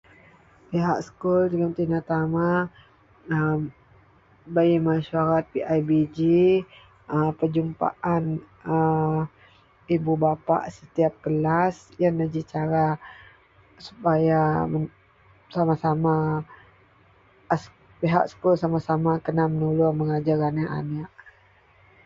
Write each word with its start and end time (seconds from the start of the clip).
Pihak 0.69 0.99
sekul 1.05 1.41
jegum 1.49 1.73
tina-tama 1.79 2.47
a 3.35 3.37
bei 4.53 4.73
masuwarat 4.85 5.45
PIBG, 5.53 6.17
a 7.15 7.17
perjumpaan 7.39 8.23
a 8.75 8.77
ibubapak 9.95 10.63
setiap 10.77 11.13
kelaih. 11.23 11.75
Iyenlah 11.99 12.27
g 12.33 12.35
cara 12.53 12.85
supaya 13.87 14.41
sama-sama 15.55 16.15
pihak 17.99 18.25
sekul 18.31 18.53
sama-sama 18.61 19.11
mengajer 19.99 20.37
anek-anek. 20.49 21.09